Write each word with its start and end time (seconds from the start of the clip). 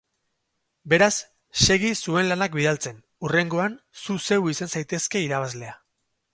Beraz, 0.93 1.17
segi 1.65 1.91
zuen 2.07 2.29
lanak 2.31 2.57
bidaltzen, 2.61 2.99
hurrengoan 3.27 3.79
zu 4.05 4.19
zeu 4.31 4.41
izan 4.57 4.75
zaitezke 4.77 5.27
irabazlea. 5.31 5.81